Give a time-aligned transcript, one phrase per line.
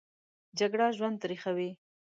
[0.59, 1.69] جګړه ژوند تریخوي